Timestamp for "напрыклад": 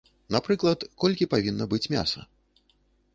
0.35-0.85